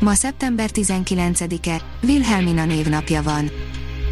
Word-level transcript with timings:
Ma 0.00 0.14
szeptember 0.14 0.70
19-e, 0.74 1.80
Wilhelmina 2.02 2.64
névnapja 2.64 3.22
van. 3.22 3.50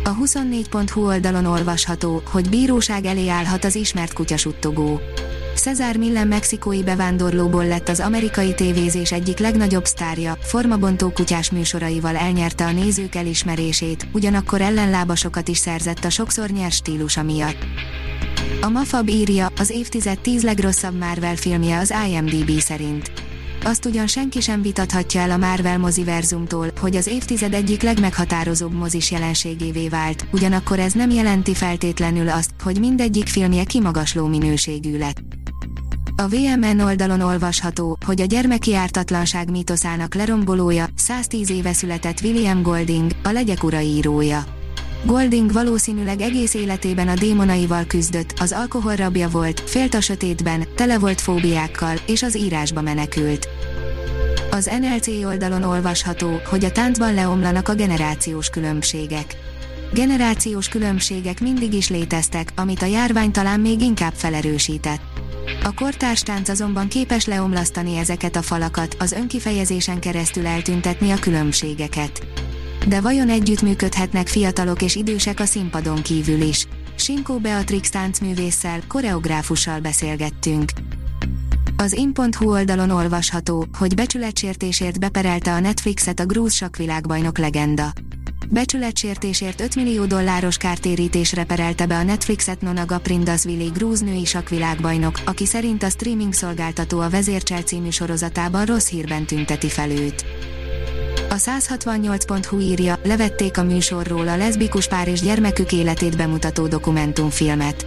A 0.05 0.16
24.hu 0.16 1.06
oldalon 1.06 1.45
olvasható, 1.45 2.23
hogy 2.30 2.48
bíróság 2.48 3.05
elé 3.05 3.29
állhat 3.29 3.65
az 3.65 3.74
ismert 3.74 4.12
kutyasuttogó. 4.12 5.01
Cesar 5.55 5.96
Millen 5.96 6.29
mexikói 6.29 6.82
bevándorlóból 6.82 7.66
lett 7.66 7.88
az 7.88 8.01
amerikai 8.01 8.55
tévézés 8.55 9.12
egyik 9.12 9.38
legnagyobb 9.38 9.84
sztárja, 9.84 10.38
formabontó 10.41 11.10
kutyás 11.10 11.51
műsoraival 11.51 12.16
elnyerte 12.16 12.65
a 12.65 12.73
nézők 12.73 13.15
elismerését, 13.15 14.07
ugyanakkor 14.12 14.60
ellenlábasokat 14.60 15.48
is 15.48 15.59
szerzett 15.59 16.05
a 16.05 16.10
sokszor 16.10 16.48
nyers 16.48 16.74
stílusa 16.74 17.23
miatt. 17.23 17.66
A 18.60 18.68
Mafab 18.68 19.09
írja, 19.09 19.52
az 19.57 19.70
évtized 19.70 20.18
10 20.18 20.43
legrosszabb 20.43 20.98
Marvel 20.98 21.37
filmje 21.37 21.79
az 21.79 21.95
IMDb 22.09 22.60
szerint. 22.60 23.27
Azt 23.68 23.84
ugyan 23.84 24.06
senki 24.06 24.40
sem 24.40 24.62
vitathatja 24.62 25.20
el 25.20 25.30
a 25.30 25.36
Marvel 25.36 25.78
moziverzumtól, 25.78 26.70
hogy 26.80 26.96
az 26.96 27.06
évtized 27.06 27.54
egyik 27.54 27.82
legmeghatározóbb 27.82 28.72
mozis 28.72 29.10
jelenségévé 29.10 29.88
vált, 29.88 30.26
ugyanakkor 30.32 30.78
ez 30.78 30.92
nem 30.92 31.10
jelenti 31.10 31.54
feltétlenül 31.54 32.28
azt, 32.28 32.51
hogy 32.62 32.78
mindegyik 32.78 33.26
filmje 33.26 33.65
kimagasló 33.65 34.26
minőségű 34.26 34.98
lett. 34.98 35.20
A 36.16 36.28
VMN 36.28 36.80
oldalon 36.80 37.20
olvasható, 37.20 37.98
hogy 38.06 38.20
a 38.20 38.24
gyermeki 38.24 38.74
ártatlanság 38.74 39.51
mítoszának 39.51 40.15
lerombolója, 40.15 40.87
110 40.95 41.50
éve 41.50 41.73
született 41.73 42.21
William 42.21 42.62
Golding, 42.62 43.10
a 43.23 43.30
legyek 43.30 43.62
ura 43.62 43.80
írója. 43.80 44.57
Golding 45.04 45.52
valószínűleg 45.52 46.21
egész 46.21 46.54
életében 46.54 47.09
a 47.09 47.15
démonaival 47.15 47.85
küzdött, 47.85 48.32
az 48.41 48.52
alkohol 48.52 48.95
rabja 48.95 49.29
volt, 49.29 49.60
félt 49.60 49.95
a 49.95 50.01
sötétben, 50.01 50.65
tele 50.74 50.99
volt 50.99 51.21
fóbiákkal, 51.21 51.95
és 52.07 52.23
az 52.23 52.37
írásba 52.37 52.80
menekült. 52.80 53.49
Az 54.51 54.71
NLC 54.80 55.07
oldalon 55.24 55.63
olvasható, 55.63 56.40
hogy 56.45 56.65
a 56.65 56.73
táncban 56.73 57.15
leomlanak 57.15 57.68
a 57.68 57.74
generációs 57.74 58.49
különbségek. 58.51 59.37
Generációs 59.93 60.68
különbségek 60.68 61.40
mindig 61.40 61.73
is 61.73 61.88
léteztek, 61.88 62.52
amit 62.57 62.83
a 62.83 62.87
járvány 62.87 63.30
talán 63.30 63.60
még 63.60 63.80
inkább 63.80 64.12
felerősített. 64.15 65.00
A 65.62 65.75
kortárs 65.75 66.22
tánc 66.22 66.49
azonban 66.49 66.88
képes 66.88 67.27
leomlasztani 67.27 67.97
ezeket 67.97 68.37
a 68.37 68.43
falakat, 68.43 68.97
az 68.99 69.12
önkifejezésen 69.12 70.00
keresztül 70.00 70.47
eltüntetni 70.47 71.10
a 71.10 71.19
különbségeket. 71.19 72.27
De 72.87 73.00
vajon 73.00 73.28
együttműködhetnek 73.28 74.28
fiatalok 74.28 74.82
és 74.82 74.94
idősek 74.94 75.41
a 75.41 75.44
színpadon 75.44 76.03
kívül 76.03 76.41
is? 76.41 76.66
Simkó 76.97 77.38
Beatrix 77.38 77.91
táncművésszel, 77.91 78.81
koreográfussal 78.88 79.81
beszélgettünk. 79.81 80.71
Az 81.76 81.93
in.hu 81.93 82.50
oldalon 82.50 82.91
olvasható, 82.91 83.66
hogy 83.78 83.94
becsületsértésért 83.94 85.00
beperelte 85.00 85.53
a 85.53 85.60
Netflixet 85.60 86.21
a 86.21 86.26
grúz 86.26 86.53
sakvilágbajnok 86.53 87.38
legenda. 87.38 87.93
Becsületsértésért 88.50 89.60
5 89.60 89.75
millió 89.75 90.04
dolláros 90.04 90.56
kártérítésre 90.56 91.44
perelte 91.44 91.87
be 91.87 91.97
a 91.97 92.03
Netflixet 92.03 92.60
Nonaga 92.60 92.99
Prindasvili 92.99 93.66
grúz 93.66 94.00
női 94.00 94.25
sakvilágbajnok, 94.25 95.21
aki 95.25 95.47
szerint 95.47 95.83
a 95.83 95.89
streaming 95.89 96.33
szolgáltató 96.33 97.00
a 97.00 97.10
Vezércsel 97.10 97.62
című 97.62 97.91
sorozatában 97.91 98.65
rossz 98.65 98.89
hírben 98.89 99.25
tünteti 99.25 99.69
fel 99.69 99.91
őt. 99.91 100.25
A 101.38 101.41
168.hu 101.41 102.59
írja, 102.59 102.99
levették 103.04 103.59
a 103.59 103.62
műsorról 103.62 104.28
a 104.28 104.37
leszbikus 104.37 104.88
pár 104.88 105.09
és 105.09 105.21
gyermekük 105.21 105.72
életét 105.72 106.16
bemutató 106.16 106.66
dokumentumfilmet. 106.66 107.87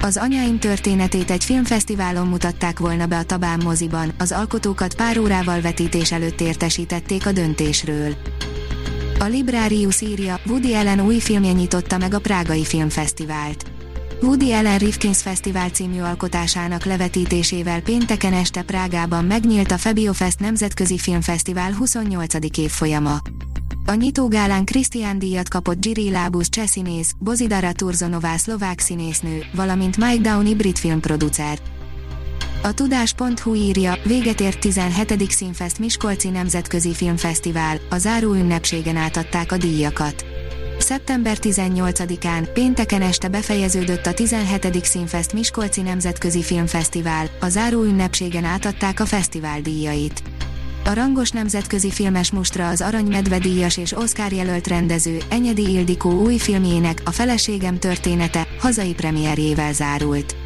Az 0.00 0.16
anyáim 0.16 0.58
történetét 0.58 1.30
egy 1.30 1.44
filmfesztiválon 1.44 2.26
mutatták 2.26 2.78
volna 2.78 3.06
be 3.06 3.18
a 3.18 3.22
Tabán 3.22 3.60
moziban, 3.64 4.12
az 4.18 4.32
alkotókat 4.32 4.94
pár 4.94 5.18
órával 5.18 5.60
vetítés 5.60 6.12
előtt 6.12 6.40
értesítették 6.40 7.26
a 7.26 7.32
döntésről. 7.32 8.14
A 9.18 9.24
Librarius 9.24 10.00
írja, 10.00 10.40
Woody 10.46 10.74
Allen 10.74 11.00
új 11.00 11.18
filmje 11.18 11.52
nyitotta 11.52 11.98
meg 11.98 12.14
a 12.14 12.20
Prágai 12.20 12.64
Filmfesztivált. 12.64 13.64
Woody 14.22 14.52
Allen 14.52 14.78
Rifkins 14.78 15.22
Fesztivál 15.22 15.68
című 15.68 16.00
alkotásának 16.00 16.84
levetítésével 16.84 17.80
pénteken 17.80 18.32
este 18.32 18.62
Prágában 18.62 19.24
megnyílt 19.24 19.70
a 19.70 19.78
Febiofest 19.78 20.40
Nemzetközi 20.40 20.98
Filmfesztivál 20.98 21.72
28. 21.72 22.58
évfolyama. 22.58 23.16
A 23.86 23.94
nyitógálán 23.94 24.64
Krisztián 24.64 25.18
díjat 25.18 25.48
kapott 25.48 25.80
Giri 25.80 26.10
Lábusz 26.10 26.48
cseh 26.48 26.66
színész, 26.66 27.12
Bozidara 27.18 27.72
Turzonová 27.72 28.36
szlovák 28.36 28.80
színésznő, 28.80 29.44
valamint 29.54 29.96
Mike 29.96 30.30
Downey 30.30 30.54
brit 30.54 30.78
filmproducer. 30.78 31.58
A 32.62 32.72
tudás.hu 32.72 33.54
írja, 33.54 33.94
véget 34.04 34.40
ért 34.40 34.58
17. 34.58 35.30
Színfest 35.30 35.78
Miskolci 35.78 36.28
Nemzetközi 36.28 36.94
Filmfesztivál, 36.94 37.80
a 37.90 37.98
záró 37.98 38.32
ünnepségen 38.32 38.96
átadták 38.96 39.52
a 39.52 39.56
díjakat. 39.56 40.31
Szeptember 40.82 41.36
18-án, 41.40 42.48
pénteken 42.52 43.02
este 43.02 43.28
befejeződött 43.28 44.06
a 44.06 44.14
17. 44.14 44.84
Színfest 44.84 45.32
Miskolci 45.32 45.80
Nemzetközi 45.80 46.42
Filmfesztivál, 46.42 47.26
a 47.40 47.48
záró 47.48 47.82
ünnepségen 47.82 48.44
átadták 48.44 49.00
a 49.00 49.06
fesztivál 49.06 49.60
díjait. 49.60 50.22
A 50.84 50.92
rangos 50.92 51.30
nemzetközi 51.30 51.90
filmes 51.90 52.30
mustra 52.30 52.68
az 52.68 52.80
Arany 52.80 53.06
Medve 53.06 53.38
díjas 53.38 53.76
és 53.76 53.92
Oscar 53.92 54.32
jelölt 54.32 54.66
rendező, 54.66 55.18
Enyedi 55.28 55.72
Ildikó 55.72 56.10
új 56.10 56.36
filmjének, 56.36 57.02
a 57.04 57.10
feleségem 57.10 57.78
története, 57.78 58.46
hazai 58.58 58.94
premierjével 58.94 59.72
zárult. 59.72 60.36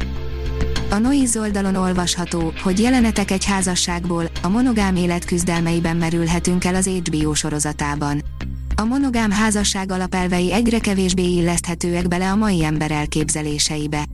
A 0.89 0.97
Noiz 0.97 1.37
oldalon 1.37 1.75
olvasható, 1.75 2.53
hogy 2.63 2.79
jelenetek 2.79 3.31
egy 3.31 3.45
házasságból, 3.45 4.29
a 4.41 4.47
monogám 4.47 4.95
élet 4.95 5.25
küzdelmeiben 5.25 5.97
merülhetünk 5.97 6.65
el 6.65 6.75
az 6.75 6.87
HBO 6.87 7.33
sorozatában. 7.33 8.23
A 8.79 8.83
monogám 8.83 9.31
házasság 9.31 9.91
alapelvei 9.91 10.53
egyre 10.53 10.79
kevésbé 10.79 11.23
illeszthetőek 11.23 12.07
bele 12.07 12.31
a 12.31 12.35
mai 12.35 12.63
ember 12.63 12.91
elképzeléseibe. 12.91 14.05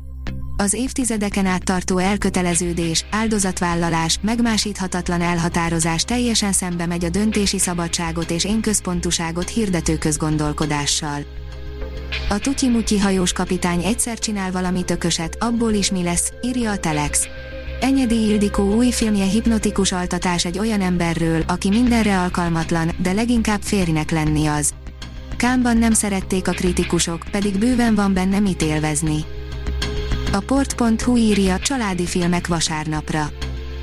Az 0.58 0.74
évtizedeken 0.74 1.46
át 1.46 1.64
tartó 1.64 1.98
elköteleződés, 1.98 3.06
áldozatvállalás, 3.12 4.20
megmásíthatatlan 4.22 5.22
elhatározás 5.22 6.04
teljesen 6.04 6.52
szembe 6.52 6.86
megy 6.86 7.06
a 7.06 7.10
döntési 7.10 7.60
szabadságot 7.60 8.32
és 8.32 8.46
énközpontuságot 8.46 9.50
hirdető 9.50 9.98
közgondolkodással. 9.98 11.22
A 12.30 12.38
Tutyi-Mutyi 12.38 13.00
hajós 13.00 13.34
kapitány 13.34 13.84
egyszer 13.84 14.20
csinál 14.20 14.52
valami 14.52 14.84
tököset, 14.84 15.38
abból 15.40 15.72
is 15.72 15.92
mi 15.92 16.04
lesz, 16.04 16.32
írja 16.42 16.72
a 16.72 16.78
Telex. 16.78 17.28
Enyedi 17.84 18.28
Ildikó 18.28 18.76
új 18.76 18.92
filmje 18.92 19.26
hipnotikus 19.26 19.92
altatás 19.92 20.46
egy 20.46 20.60
olyan 20.60 20.82
emberről, 20.82 21.44
aki 21.48 21.70
mindenre 21.70 22.20
alkalmatlan, 22.20 22.92
de 22.98 23.12
leginkább 23.12 23.62
férjnek 23.62 24.12
lenni 24.12 24.46
az. 24.46 24.74
Kámban 25.38 25.78
nem 25.78 25.94
szerették 25.94 26.48
a 26.48 26.52
kritikusok, 26.52 27.24
pedig 27.32 27.58
bőven 27.58 27.96
van 27.96 28.14
benne 28.14 28.40
mit 28.40 28.62
élvezni. 28.62 29.26
A 30.32 30.40
port.hu 30.40 31.18
írja 31.18 31.60
családi 31.60 32.06
filmek 32.06 32.48
vasárnapra. 32.48 33.32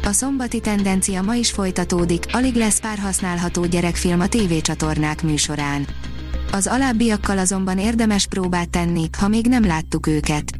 A 0.05 0.13
szombati 0.13 0.61
tendencia 0.61 1.23
ma 1.23 1.35
is 1.35 1.51
folytatódik, 1.51 2.25
alig 2.33 2.55
lesz 2.55 2.81
pár 2.81 2.99
használható 2.99 3.67
gyerekfilm 3.67 4.21
a 4.21 4.27
tévécsatornák 4.27 5.23
műsorán. 5.23 5.87
Az 6.53 6.67
alábbiakkal 6.67 7.39
azonban 7.39 7.79
érdemes 7.79 8.27
próbát 8.27 8.71
tenni, 8.71 9.09
ha 9.19 9.29
még 9.29 9.47
nem 9.47 9.67
láttuk 9.67 10.07
őket. 10.07 10.60